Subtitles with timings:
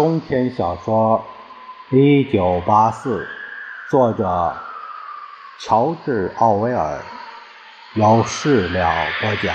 [0.00, 1.22] 中篇小说
[1.94, 3.22] 《一九八四》，
[3.90, 4.56] 作者
[5.58, 7.02] 乔治·奥威尔，
[7.96, 8.90] 由事了
[9.20, 9.54] 国家。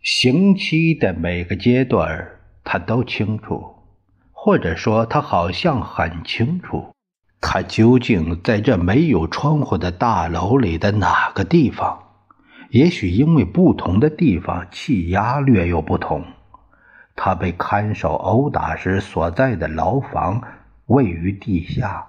[0.00, 3.81] 刑期的每个阶段，他都清楚。
[4.44, 6.92] 或者说，他好像很清楚，
[7.40, 11.96] 他究竟在这没有窗户的大楼里的哪个地方。
[12.70, 16.24] 也许因为不同的地方气压略有不同，
[17.14, 20.42] 他被看守殴打时所在的牢房
[20.86, 22.04] 位于地下，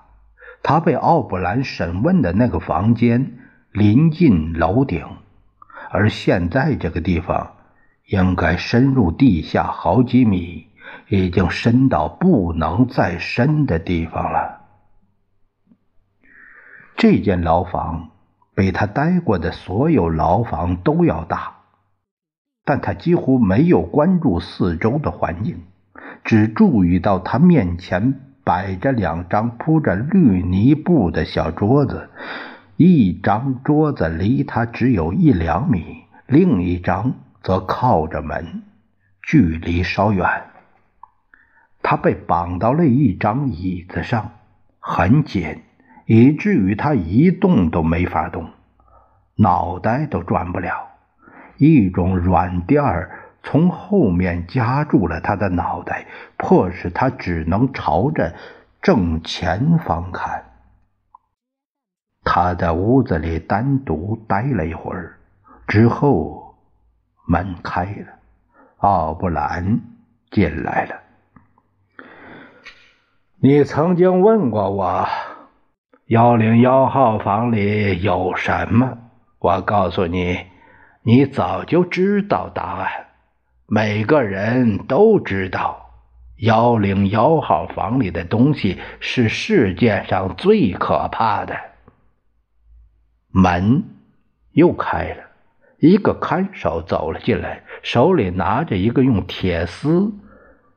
[0.64, 3.38] 他被奥布兰审问的那个房间
[3.72, 5.06] 临近楼顶，
[5.92, 7.54] 而现在这个地方
[8.08, 10.66] 应该深入地下好几米。
[11.08, 14.62] 已经深到不能再深的地方了。
[16.96, 18.10] 这间牢房
[18.56, 21.56] 比他待过的所有牢房都要大，
[22.64, 25.64] 但他几乎没有关注四周的环境，
[26.24, 32.10] 只注意到他面前摆着两张铺着绿泥布的小桌子，
[32.78, 38.64] 一张桌子离他只有一两米，另一张则靠着门，
[39.22, 40.44] 距离稍远。
[41.84, 44.32] 他被绑到了一张椅子上，
[44.80, 45.62] 很紧，
[46.08, 48.50] 以至于他一动都没法动，
[49.36, 50.88] 脑袋都转不了。
[51.58, 58.34] 一种软垫儿从后面夹住了他的脑袋，迫使他只能朝着
[58.82, 60.46] 正前方看。
[62.24, 65.18] 他在屋子里单独待了一会儿，
[65.68, 66.56] 之后
[67.28, 68.08] 门开了，
[68.78, 69.82] 奥布兰
[70.32, 71.03] 进来了。
[73.46, 75.06] 你曾经问过我，
[76.06, 78.98] 幺零幺号房里有什么？
[79.38, 80.46] 我告诉你，
[81.02, 82.90] 你早就知道答案。
[83.68, 85.90] 每个人都知道，
[86.38, 91.54] 幺零幺号房里的东西是世界上最可怕的。
[93.30, 93.84] 门
[94.54, 95.24] 又开了，
[95.80, 100.14] 一个看守走了进来，手里拿着一个用铁丝。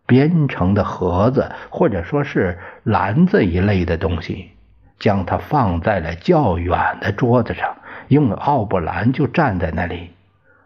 [0.06, 4.52] 编成的盒子，或者说是篮子一类的东西，
[4.98, 7.76] 将它放在了较远的桌子上，
[8.08, 10.12] 因为奥布兰就站在那里。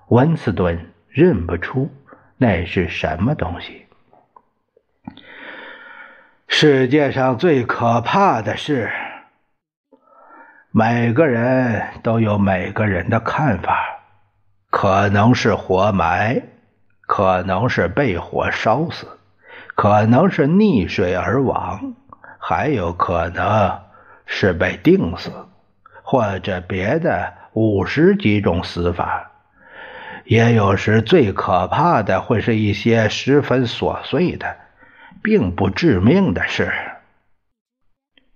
[0.08, 1.90] 温斯顿认不出
[2.36, 3.86] 那是什么东西。
[6.46, 8.90] 世界上最可怕的事，
[10.72, 14.00] 每个人都有每个人的看法，
[14.68, 16.42] 可能是活埋，
[17.02, 19.06] 可能是被火烧死。
[19.80, 21.94] 可能是溺水而亡，
[22.38, 23.80] 还有可能
[24.26, 25.32] 是被钉死，
[26.02, 29.30] 或者别的五十几种死法。
[30.26, 34.54] 也有时最可怕的会是一些十分琐碎的，
[35.22, 36.70] 并不致命的事。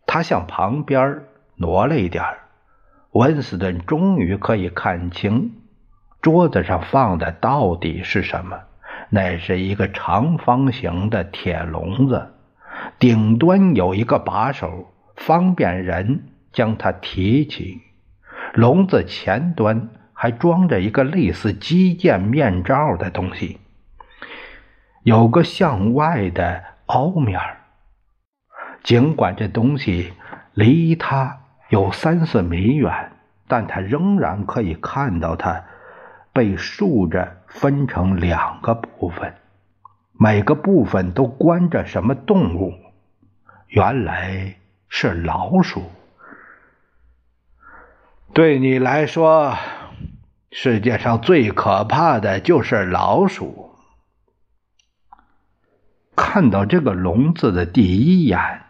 [0.06, 1.25] 他向旁边
[1.56, 2.25] 挪了一点
[3.11, 5.53] 温斯顿终于可以看清
[6.22, 8.61] 桌子上放的到底是什么。
[9.10, 12.34] 那是一个长方形的铁笼子，
[12.98, 17.81] 顶端有一个把手，方便人将它提起。
[18.54, 23.59] 笼子前端还装着一个类似击剑面罩的东西，
[25.03, 27.41] 有个向外的凹面
[28.82, 30.12] 尽管这东西
[30.53, 33.12] 离他有三四米远，
[33.48, 35.64] 但他仍然可以看到它。
[36.34, 39.34] 被竖着分成两个部分，
[40.12, 42.75] 每个部分都关着什么动物？
[43.69, 44.56] 原来
[44.89, 45.84] 是老鼠。
[48.32, 49.56] 对你来说，
[50.50, 53.76] 世界上最可怕的就是老鼠。
[56.17, 58.62] 看到这个笼子的第一眼，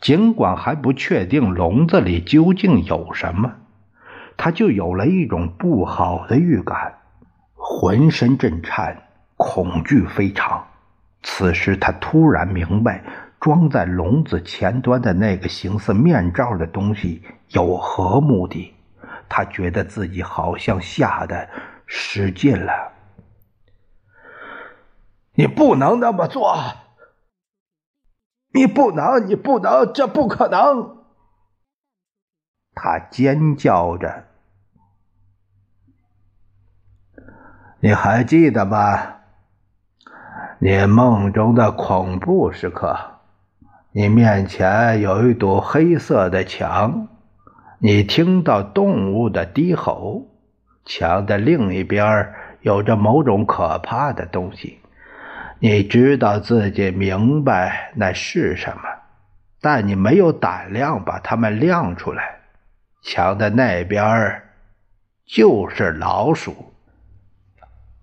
[0.00, 3.56] 尽管还不确定笼子里究竟有什么。
[4.38, 7.00] 他就有了一种不好的预感，
[7.54, 9.02] 浑身震颤，
[9.36, 10.64] 恐惧非常。
[11.22, 13.02] 此时他突然明白，
[13.40, 18.74] 装在笼子前端的那个形似面罩的东西有何目的。
[19.28, 21.48] 他觉得自己好像吓得
[21.84, 22.92] 失禁了。
[25.34, 26.56] 你不能那么做！
[28.54, 30.96] 你不能，你不能，这不可能！
[32.74, 34.27] 他尖叫着。
[37.80, 39.14] 你还记得吗？
[40.58, 42.98] 你梦中的恐怖时刻，
[43.92, 47.06] 你面前有一堵黑色的墙，
[47.78, 50.26] 你听到动物的低吼。
[50.84, 52.32] 墙的另一边
[52.62, 54.80] 有着某种可怕的东西，
[55.60, 58.82] 你知道自己明白那是什么，
[59.60, 62.40] 但你没有胆量把它们亮出来。
[63.02, 64.42] 墙的那边
[65.24, 66.74] 就是老鼠。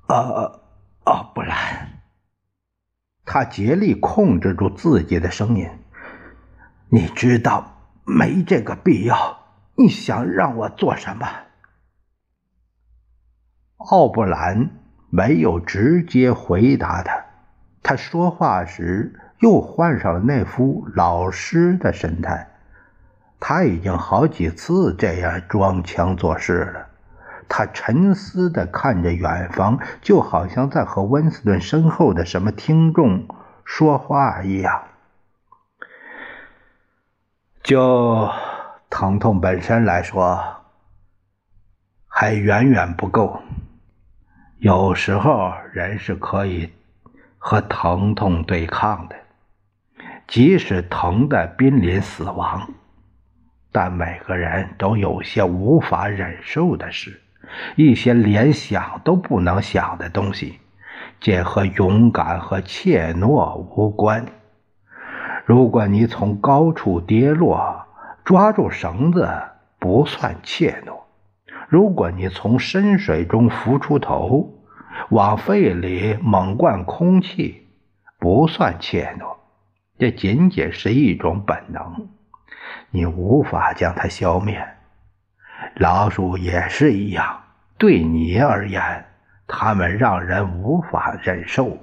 [0.08, 0.62] 呃，
[1.06, 2.02] 哦，不然。
[3.26, 5.70] 他竭力控制住自己的声音。
[6.90, 9.40] 你知道没这个必要。
[9.78, 11.28] 你想让我做什么？
[13.78, 14.70] 奥布兰
[15.10, 17.26] 没有直接回答他。
[17.84, 22.52] 他说话时又换上了那副老师的神态。
[23.40, 26.88] 他已经好几次这样装腔作势了。
[27.48, 33.28] 他沉思地看着远方，就好像在和温斯顿身后的什么听众
[33.64, 34.84] 说话一样。
[37.64, 38.30] 就
[38.90, 40.44] 疼痛本身来说，
[42.08, 43.42] 还远远不够。
[44.60, 46.72] 有时候人是可以
[47.38, 49.16] 和疼痛对抗的，
[50.28, 52.70] 即使疼得濒临死亡。
[53.72, 57.22] 但每个人都有些无法忍受的事，
[57.76, 60.60] 一些连想都不能想的东西，
[61.20, 64.26] 这和勇敢和怯懦无关。
[65.46, 67.86] 如果你从高处跌落，
[68.24, 69.30] 抓住绳子
[69.78, 71.04] 不算怯懦；
[71.70, 74.52] 如果你从深水中浮出头，
[75.10, 77.68] 往肺里猛灌空气，
[78.20, 79.36] 不算怯懦。
[79.98, 82.10] 这仅仅是一种本能，
[82.90, 84.68] 你无法将它消灭。
[85.76, 87.44] 老鼠也是一样，
[87.78, 89.06] 对你而言，
[89.48, 91.78] 他们让人无法忍受，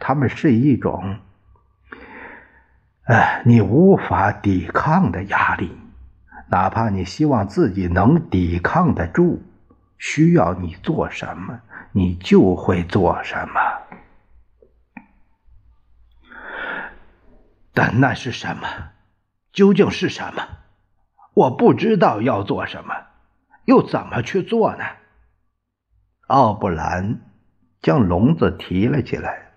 [0.00, 1.18] 他们是一种。
[3.04, 5.76] 哎，你无法抵抗的压力，
[6.48, 9.42] 哪怕你希望自己能抵抗得住，
[9.98, 11.60] 需要你做什么，
[11.92, 13.60] 你就会做什么。
[17.74, 18.66] 但那是什么？
[19.52, 20.42] 究竟是什么？
[21.34, 22.94] 我不知道要做什么，
[23.66, 24.84] 又怎么去做呢？
[26.26, 27.20] 奥布兰
[27.82, 29.50] 将笼子提了起来，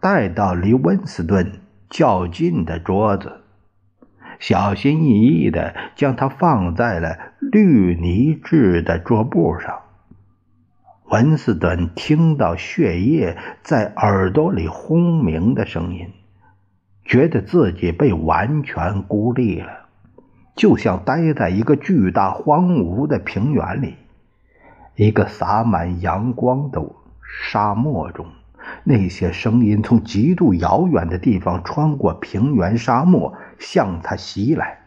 [0.00, 1.60] 带到离温斯顿。
[1.88, 3.42] 较近的桌子，
[4.40, 9.82] 小心翼翼地将它放在了绿泥制的桌布上。
[11.04, 16.10] 文斯顿听到血液在耳朵里轰鸣的声音，
[17.04, 19.86] 觉得自己被完全孤立了，
[20.56, 23.94] 就像待在一个巨大荒芜的平原里，
[24.96, 26.82] 一个洒满阳光的
[27.42, 28.26] 沙漠中。
[28.82, 34.80] 那些声音从极度遥远的地方穿过平原沙漠向他袭来。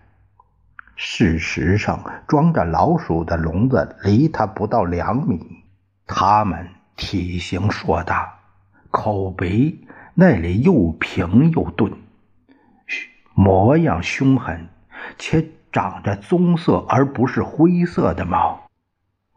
[0.98, 5.64] 事实上，装着老鼠的笼子离他不到两米。
[6.06, 6.68] 它们
[6.98, 8.40] 体型硕大，
[8.92, 11.94] 口鼻那里又平又钝，
[13.34, 14.68] 模样凶狠，
[15.18, 18.69] 且长着棕色而不是灰色的毛。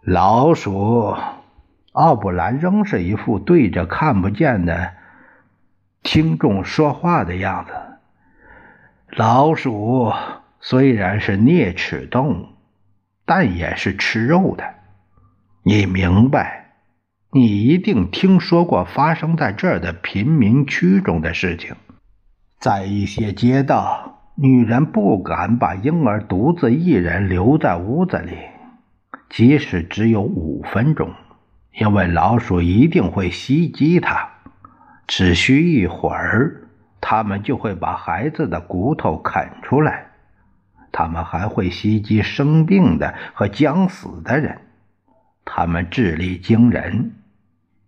[0.04, 1.14] 老鼠。
[1.92, 4.94] 奥布兰仍是一副对着看不见的
[6.02, 7.72] 听众说话的样子。
[9.10, 10.12] 老鼠
[10.58, 12.46] 虽然是啮齿动物，
[13.24, 14.64] 但也是吃肉的。
[15.62, 16.72] 你明白？
[17.30, 21.76] 你一定听说过发生在这儿的贫民区中的事情。
[22.58, 28.36] 在一些街道，女人不敢把婴儿独自一人留在屋子里，
[29.32, 31.10] 即使只有五分钟。
[31.72, 34.28] 因为老鼠一定会袭击它，
[35.06, 36.68] 只需一会儿，
[37.00, 40.10] 它们就会把孩子的骨头啃出来。
[40.92, 44.60] 它们还会袭击生病的和将死的人。
[45.46, 47.12] 它们智力惊人，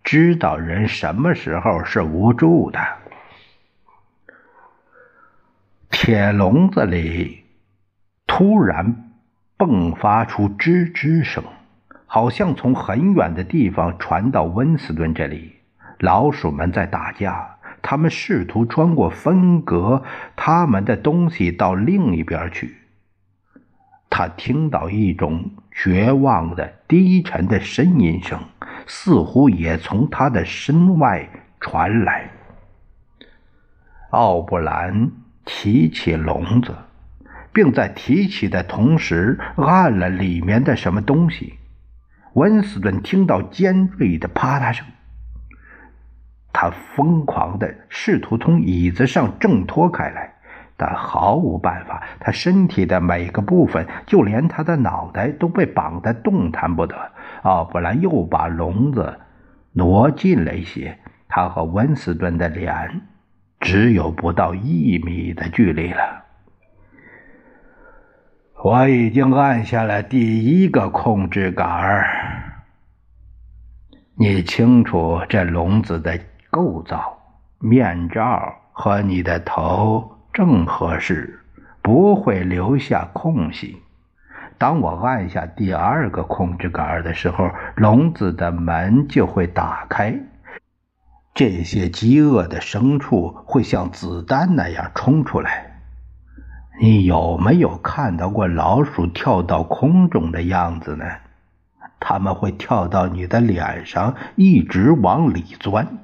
[0.03, 2.81] 知道人什么时候是无助的。
[5.91, 7.45] 铁笼子里
[8.27, 9.14] 突然
[9.59, 11.43] 迸发出吱吱声。
[12.07, 15.57] 好像从很远的地方传到温斯顿这里，
[15.99, 20.05] 老鼠们在打架，他们试图穿过分隔
[20.37, 22.77] 他们的东西到另一边去。
[24.09, 28.39] 他听到一种绝望的低沉的呻吟声，
[28.87, 32.31] 似乎也从他的身外传来。
[34.11, 35.11] 奥布兰
[35.45, 36.73] 提起笼子，
[37.55, 41.55] 并在提起的同时按了里面的什么东西。
[42.35, 44.85] 温斯顿听到尖锐的啪嗒声，
[46.53, 50.35] 他疯狂地试图从椅子上挣脱开来，
[50.77, 52.03] 但毫无办法。
[52.19, 56.97] 他身体的每个部分，就连他的脑袋，都被绑得动弹不得。
[57.43, 59.21] 奥布兰又把笼子
[59.73, 63.01] 挪近了一些，他和温斯顿的脸
[63.61, 66.24] 只有不到一米的距离了。
[68.65, 72.07] 我已经按下了第一个控制杆儿。
[74.17, 76.19] 你清楚这笼子的
[76.51, 77.19] 构造，
[77.59, 81.41] 面罩和你的头正合适，
[81.83, 83.83] 不会留下空隙。
[84.57, 90.19] 当我按下第二个控制杆的时候，笼子的门就会打开，
[91.35, 95.74] 这些饥饿的牲畜会像子弹那样冲出来。
[96.81, 101.05] 你有没有看到过老鼠跳到空中的样子呢？
[102.01, 105.99] 它们会跳到你的脸上，一直往里钻。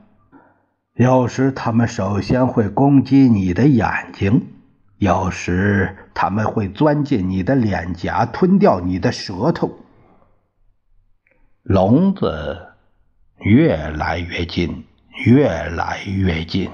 [0.95, 4.47] 有时它们首先会攻击你的眼睛，
[4.97, 9.71] 有时它们会钻进你的脸颊，吞掉你的舌头。
[11.63, 12.69] 笼子
[13.39, 14.85] 越来越近，
[15.27, 16.71] 越来越近。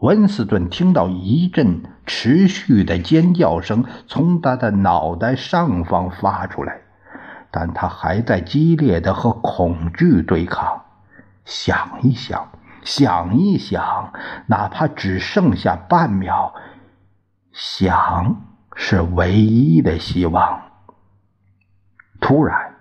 [0.00, 6.80] 温斯顿听到一阵持续的尖叫声从他的脑袋上方发出来，
[7.52, 10.82] 但他还在激烈的和恐惧对抗。
[11.44, 12.48] 想一想，
[12.82, 14.12] 想一想，
[14.46, 16.54] 哪怕只剩下半秒，
[17.52, 18.42] 想
[18.74, 20.62] 是唯一的希望。
[22.20, 22.74] 突然，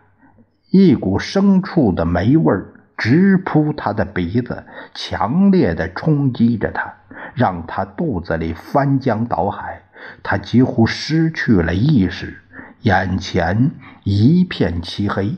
[0.71, 6.93] 一股牲畜的霉味儿直扑他的鼻子，强烈的冲击着他。
[7.33, 9.83] 让他肚子里翻江倒海，
[10.23, 12.41] 他几乎失去了意识，
[12.81, 13.71] 眼前
[14.03, 15.35] 一片漆黑。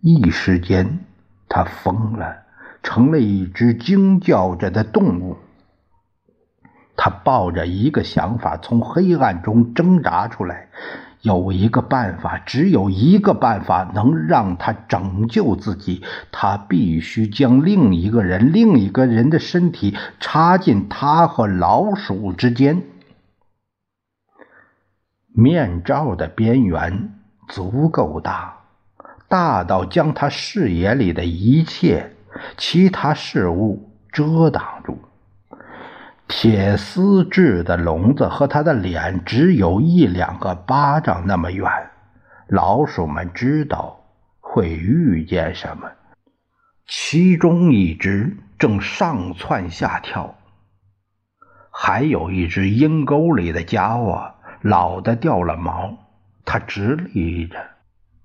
[0.00, 1.00] 一时间，
[1.48, 2.44] 他疯了，
[2.82, 5.36] 成了一只惊叫着的动物。
[6.96, 10.68] 他抱着一个想法，从黑暗中挣扎出来。
[11.22, 16.02] 有一个办法，只有一个办法能让他拯救自己。
[16.32, 22.82] 他必须将另一个人、另一个人的身体插进他和老鼠之间。
[25.32, 27.14] 面罩的边缘
[27.48, 28.56] 足够大，
[29.28, 32.16] 大到将他视野里的一切
[32.56, 34.98] 其他事物遮挡住。
[36.34, 41.70] 铁丝制的笼子和他的脸只有一两个巴掌那么远。
[42.48, 44.00] 老鼠们知道
[44.40, 45.90] 会遇见什么，
[46.86, 50.34] 其中一只正上蹿下跳，
[51.70, 55.98] 还有一只阴沟里的家伙老的掉了毛，
[56.46, 57.58] 它直立着，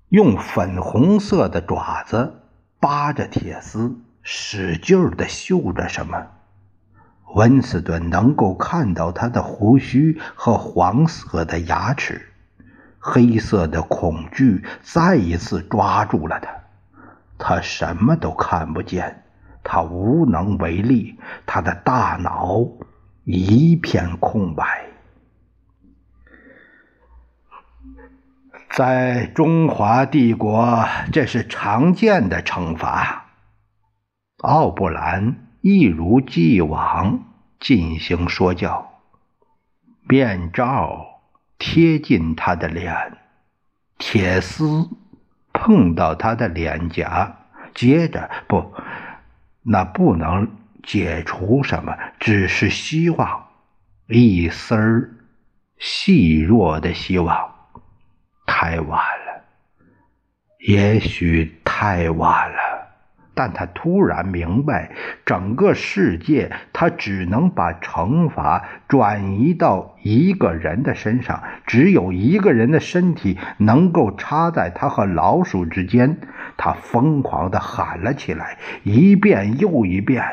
[0.08, 2.40] 用粉红色的爪子
[2.80, 6.26] 扒着铁丝，使劲的嗅着什么。
[7.34, 12.26] 温斯顿能够看到他的胡须和黄色的牙齿，
[12.98, 16.50] 黑色的恐惧再一次抓住了他。
[17.36, 19.24] 他什么都看不见，
[19.62, 22.66] 他无能为力，他的大脑
[23.24, 24.86] 一片空白。
[28.70, 33.26] 在中华帝国，这是常见的惩罚。
[34.38, 35.47] 奥布兰。
[35.70, 37.26] 一如既往
[37.60, 39.02] 进行说教，
[40.08, 41.20] 面罩
[41.58, 43.18] 贴近他的脸，
[43.98, 44.88] 铁丝
[45.52, 47.36] 碰到他的脸颊，
[47.74, 48.72] 接着不，
[49.62, 50.50] 那不能
[50.82, 53.48] 解除什么，只是希望，
[54.06, 55.10] 一丝儿
[55.76, 57.54] 细弱的希望。
[58.46, 59.44] 太晚了，
[60.66, 62.77] 也许太晚了。
[63.38, 64.90] 但他突然明白，
[65.24, 76.18] 整个世界，他只能把惩罚转移到一个人的身上，只有一个人的身体能够插在他和老鼠之间。
[76.56, 80.24] 他疯狂地喊了起来，一遍又一遍：“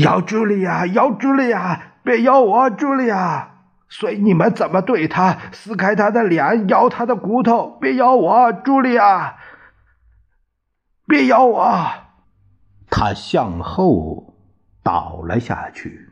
[0.00, 3.48] 咬茱莉亚，咬茱莉亚，别咬我，茱莉亚！
[3.88, 9.34] 随你们怎么对他，撕开他的脸，咬他的骨头，别咬我，茱莉亚！”
[11.10, 11.66] 别咬我！
[12.88, 14.32] 他向后
[14.84, 16.08] 倒了下去，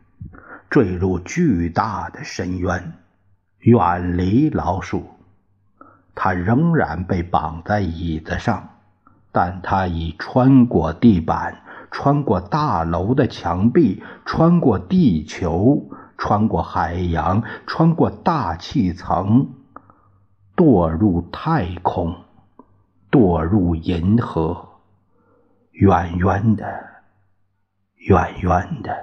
[0.69, 2.95] 坠入巨大的深渊，
[3.61, 5.07] 远离老鼠。
[6.17, 8.71] 他仍然被绑在椅子上，
[9.31, 11.63] 但他已穿过地板，
[11.93, 19.51] 穿过大楼的墙壁，穿过地球，穿过海洋，穿过大气层，
[20.57, 22.17] 堕入太空，
[23.13, 24.68] 堕入银河。
[25.81, 26.65] 远远的，
[27.99, 28.97] 远远的。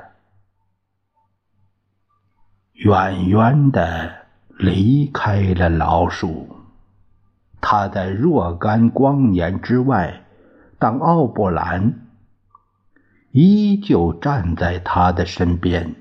[2.74, 4.14] 远远的
[4.50, 6.58] 离开了老鼠。
[7.62, 10.26] 他在若干光年之外，
[10.78, 12.08] 当奥布兰
[13.32, 15.96] 依旧站在他的身边，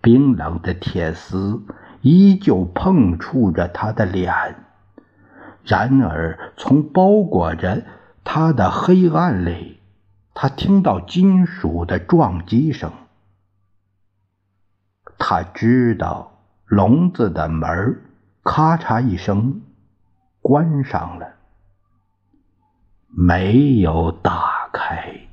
[0.00, 1.62] 冰冷的铁丝
[2.00, 4.32] 依旧碰触着他的脸。
[5.62, 7.84] 然而，从包裹着
[8.36, 9.78] 他的黑暗里，
[10.34, 12.90] 他听到金属的撞击声。
[15.16, 16.32] 他知道
[16.64, 18.02] 笼子的门
[18.42, 19.62] 咔嚓一声。
[20.40, 21.36] 关上了，
[23.06, 25.28] 没有打开。